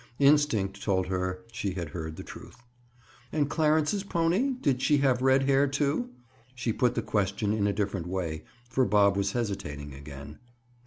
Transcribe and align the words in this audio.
Instinct 0.17 0.81
told 0.81 1.05
her 1.05 1.43
she 1.51 1.73
had 1.73 1.89
heard 1.89 2.15
the 2.15 2.23
truth. 2.23 2.57
"And 3.31 3.47
Clarence's 3.47 4.03
pony—did 4.03 4.81
she 4.81 4.97
have 4.97 5.21
red 5.21 5.43
hair, 5.43 5.67
too?" 5.67 6.09
She 6.55 6.73
put 6.73 6.95
the 6.95 7.03
question 7.03 7.53
in 7.53 7.67
a 7.67 7.71
different 7.71 8.07
way, 8.07 8.43
for 8.67 8.83
Bob 8.83 9.15
was 9.15 9.33
hesitating 9.33 9.93
again. 9.93 10.39